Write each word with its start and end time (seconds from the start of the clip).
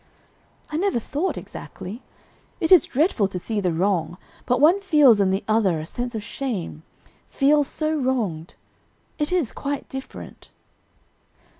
"I 0.71 0.77
never 0.77 0.99
thought 0.99 1.37
exactly; 1.37 2.01
it 2.59 2.71
is 2.71 2.85
dreadful 2.85 3.27
to 3.27 3.37
see 3.37 3.59
the 3.59 3.71
wrong, 3.71 4.17
but 4.47 4.59
one 4.59 4.81
feels 4.81 5.21
in 5.21 5.29
the 5.29 5.43
other 5.47 5.79
a 5.79 5.85
sense 5.85 6.15
of 6.15 6.23
shame 6.23 6.81
feels 7.29 7.67
so 7.67 7.93
wronged 7.93 8.55
it 9.19 9.31
is 9.31 9.51
quite 9.51 9.87
different." 9.89 10.49